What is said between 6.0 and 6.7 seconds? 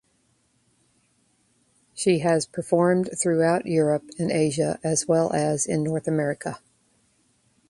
America.